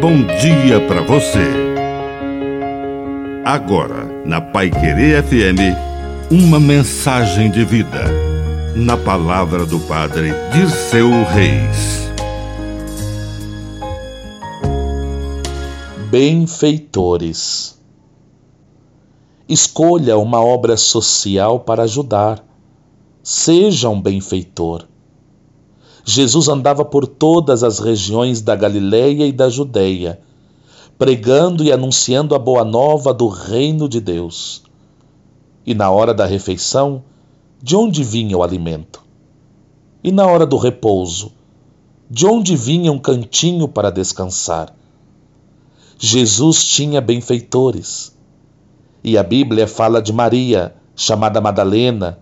[0.00, 1.46] bom dia para você.
[3.44, 5.76] Agora, na Pai Querer FM,
[6.30, 8.06] uma mensagem de vida.
[8.74, 12.10] Na palavra do Padre Dirceu Reis.
[16.10, 17.78] Benfeitores.
[19.46, 22.42] Escolha uma obra social para ajudar.
[23.22, 24.89] Seja um benfeitor.
[26.04, 30.20] Jesus andava por todas as regiões da Galiléia e da Judéia,
[30.98, 34.62] pregando e anunciando a boa nova do reino de Deus.
[35.64, 37.02] E na hora da refeição,
[37.62, 39.02] de onde vinha o alimento?
[40.02, 41.32] E na hora do repouso,
[42.08, 44.74] de onde vinha um cantinho para descansar?
[45.98, 48.16] Jesus tinha benfeitores.
[49.04, 52.18] E a Bíblia fala de Maria, chamada Madalena,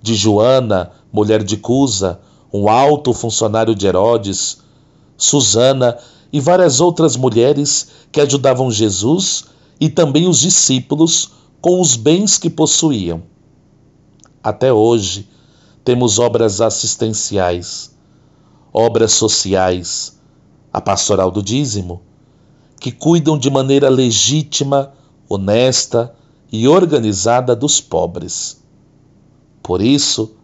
[0.00, 2.20] de Joana, mulher de Cusa,
[2.52, 4.58] um alto funcionário de Herodes,
[5.16, 5.98] Susana
[6.32, 9.44] e várias outras mulheres que ajudavam Jesus
[9.80, 11.30] e também os discípulos
[11.60, 13.22] com os bens que possuíam.
[14.42, 15.28] Até hoje,
[15.84, 17.94] temos obras assistenciais,
[18.72, 20.20] obras sociais,
[20.72, 22.02] a pastoral do dízimo,
[22.80, 24.92] que cuidam de maneira legítima,
[25.28, 26.14] honesta
[26.52, 28.62] e organizada dos pobres.
[29.62, 30.36] Por isso,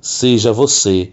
[0.00, 1.12] seja você